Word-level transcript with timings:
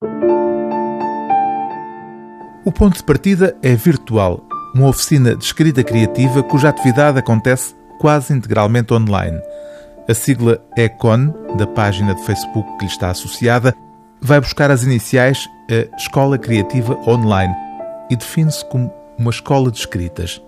O 0.00 0.06
ponto 2.72 2.98
de 2.98 3.02
partida 3.02 3.56
é 3.64 3.74
virtual, 3.74 4.46
uma 4.72 4.86
oficina 4.86 5.34
de 5.34 5.42
escrita 5.42 5.82
criativa 5.82 6.40
cuja 6.40 6.68
atividade 6.68 7.18
acontece 7.18 7.74
quase 7.98 8.32
integralmente 8.32 8.94
online. 8.94 9.40
A 10.08 10.14
sigla 10.14 10.64
ECON, 10.76 11.34
da 11.56 11.66
página 11.66 12.14
de 12.14 12.24
Facebook 12.24 12.78
que 12.78 12.84
lhe 12.84 12.90
está 12.92 13.10
associada, 13.10 13.74
vai 14.20 14.40
buscar 14.40 14.70
as 14.70 14.84
iniciais 14.84 15.48
a 15.68 15.96
Escola 15.96 16.38
Criativa 16.38 16.96
Online 17.08 17.52
e 18.08 18.14
define-se 18.14 18.64
como 18.66 18.94
uma 19.18 19.30
escola 19.30 19.68
de 19.68 19.78
escritas. 19.78 20.40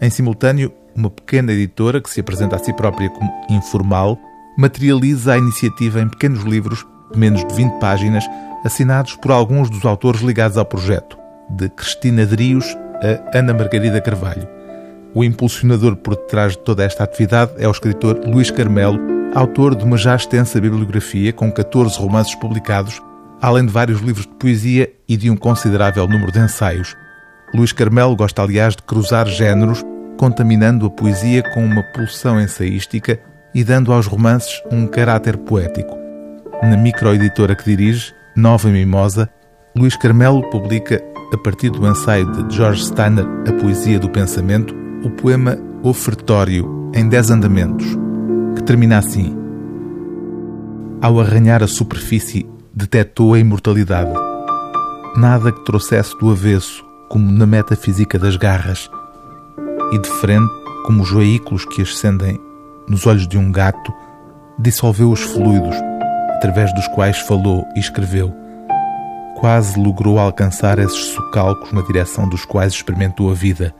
Em 0.00 0.10
simultâneo, 0.10 0.74
uma 0.96 1.10
pequena 1.10 1.52
editora 1.52 2.00
que 2.00 2.10
se 2.10 2.18
apresenta 2.18 2.56
a 2.56 2.58
si 2.58 2.72
própria 2.72 3.08
como 3.10 3.32
informal 3.50 4.18
materializa 4.58 5.34
a 5.34 5.38
iniciativa 5.38 6.00
em 6.00 6.08
pequenos 6.08 6.42
livros 6.42 6.84
de 7.12 7.18
menos 7.18 7.44
de 7.44 7.54
20 7.54 7.78
páginas, 7.78 8.28
assinados 8.66 9.16
por 9.16 9.30
alguns 9.30 9.70
dos 9.70 9.84
autores 9.84 10.20
ligados 10.20 10.58
ao 10.58 10.64
projeto, 10.64 11.16
de 11.48 11.68
Cristina 11.68 12.26
Drios 12.26 12.76
a 13.02 13.38
Ana 13.38 13.54
Margarida 13.54 14.00
Carvalho. 14.00 14.48
O 15.14 15.24
impulsionador 15.24 15.96
por 15.96 16.16
detrás 16.16 16.52
de 16.52 16.58
toda 16.58 16.84
esta 16.84 17.04
atividade 17.04 17.52
é 17.58 17.66
o 17.66 17.70
escritor 17.70 18.20
Luís 18.26 18.50
Carmelo, 18.50 18.98
autor 19.34 19.74
de 19.74 19.84
uma 19.84 19.96
já 19.96 20.14
extensa 20.14 20.60
bibliografia 20.60 21.32
com 21.32 21.50
14 21.50 21.98
romances 21.98 22.34
publicados, 22.34 23.00
além 23.40 23.66
de 23.66 23.72
vários 23.72 24.00
livros 24.00 24.26
de 24.26 24.34
poesia 24.34 24.92
e 25.08 25.16
de 25.16 25.30
um 25.30 25.36
considerável 25.36 26.06
número 26.06 26.32
de 26.32 26.40
ensaios. 26.40 26.94
Luís 27.54 27.72
Carmelo 27.72 28.16
gosta, 28.16 28.42
aliás, 28.42 28.74
de 28.74 28.82
cruzar 28.82 29.26
géneros, 29.26 29.82
contaminando 30.16 30.86
a 30.86 30.90
poesia 30.90 31.42
com 31.54 31.64
uma 31.64 31.82
pulsão 31.94 32.40
ensaística 32.40 33.18
e 33.54 33.62
dando 33.62 33.92
aos 33.92 34.06
romances 34.06 34.62
um 34.70 34.86
caráter 34.86 35.36
poético. 35.36 35.96
Na 36.62 36.76
microeditora 36.76 37.54
que 37.54 37.64
dirige, 37.64 38.12
Nova 38.36 38.68
Mimosa, 38.68 39.30
Luís 39.74 39.96
Carmelo 39.96 40.42
publica, 40.50 41.02
a 41.32 41.38
partir 41.38 41.70
do 41.70 41.88
ensaio 41.88 42.30
de 42.32 42.54
George 42.54 42.84
Steiner, 42.84 43.24
A 43.48 43.52
Poesia 43.54 43.98
do 43.98 44.10
Pensamento, 44.10 44.74
o 45.02 45.08
poema 45.08 45.56
Ofertório 45.82 46.90
em 46.94 47.08
Dez 47.08 47.30
Andamentos, 47.30 47.86
que 48.54 48.62
termina 48.62 48.98
assim: 48.98 49.34
Ao 51.00 51.18
arranhar 51.18 51.62
a 51.62 51.66
superfície, 51.66 52.46
detectou 52.74 53.32
a 53.32 53.38
imortalidade. 53.38 54.12
Nada 55.16 55.50
que 55.50 55.64
trouxesse 55.64 56.14
do 56.18 56.30
avesso, 56.30 56.84
como 57.08 57.32
na 57.32 57.46
metafísica 57.46 58.18
das 58.18 58.36
garras, 58.36 58.90
e 59.92 59.98
de 59.98 60.10
frente, 60.20 60.52
como 60.84 61.02
os 61.02 61.10
veículos 61.10 61.64
que 61.64 61.80
ascendem 61.80 62.38
nos 62.86 63.06
olhos 63.06 63.26
de 63.26 63.38
um 63.38 63.50
gato, 63.50 63.90
dissolveu 64.58 65.10
os 65.10 65.22
fluidos 65.22 65.74
através 66.36 66.72
dos 66.74 66.86
quais 66.88 67.18
falou 67.18 67.66
e 67.74 67.80
escreveu. 67.80 68.34
Quase 69.36 69.78
logrou 69.78 70.18
alcançar 70.18 70.78
esses 70.78 71.06
socalcos 71.06 71.72
na 71.72 71.82
direção 71.82 72.28
dos 72.28 72.44
quais 72.44 72.72
experimentou 72.72 73.30
a 73.30 73.34
vida 73.34 73.74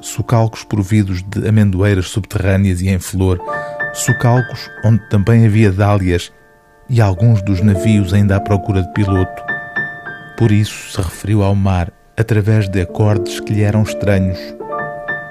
socalcos 0.00 0.64
providos 0.64 1.22
de 1.22 1.46
amendoeiras 1.48 2.08
subterrâneas 2.08 2.80
e 2.80 2.88
em 2.88 2.98
flor, 2.98 3.40
socalcos 3.92 4.70
onde 4.84 5.06
também 5.08 5.46
havia 5.46 5.72
dálias 5.72 6.32
e 6.88 7.00
alguns 7.00 7.42
dos 7.42 7.60
navios 7.60 8.14
ainda 8.14 8.36
à 8.36 8.40
procura 8.40 8.82
de 8.82 8.92
piloto. 8.92 9.42
Por 10.36 10.52
isso 10.52 10.92
se 10.92 11.02
referiu 11.02 11.42
ao 11.42 11.54
mar 11.54 11.92
através 12.16 12.68
de 12.68 12.80
acordes 12.80 13.40
que 13.40 13.52
lhe 13.52 13.62
eram 13.62 13.82
estranhos. 13.82 14.38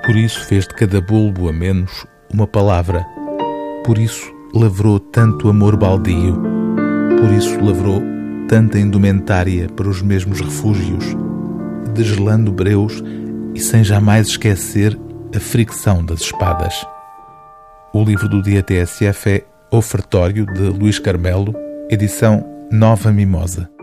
Por 0.06 0.16
isso 0.16 0.44
fez 0.46 0.68
de 0.68 0.74
cada 0.76 1.02
bulbo 1.02 1.50
a 1.50 1.54
menos 1.54 2.06
uma 2.32 2.48
palavra. 2.48 3.06
Por 3.84 3.98
isso 3.98 4.34
lavrou 4.58 5.00
tanto 5.00 5.50
amor 5.50 5.78
baldio. 5.78 6.42
Por 7.20 7.32
isso 7.32 7.60
lavrou 7.64 8.02
tanta 8.48 8.80
indumentária 8.80 9.70
para 9.70 9.88
os 9.88 10.02
mesmos 10.02 10.42
refúgios, 10.42 11.06
desgelando 11.94 12.52
breus 12.52 13.04
e 13.54 13.60
sem 13.60 13.84
jamais 13.84 14.28
esquecer 14.28 14.98
a 15.36 15.40
fricção 15.40 16.04
das 16.04 16.22
espadas. 16.22 16.74
O 17.94 18.04
livro 18.04 18.28
do 18.28 18.42
dia 18.42 18.64
TSF 18.64 19.30
é 19.30 19.46
Ofertório, 19.72 20.46
de 20.46 20.62
Luís 20.62 20.98
Carmelo, 20.98 21.54
edição 21.90 22.44
Nova 22.72 23.12
Mimosa. 23.12 23.77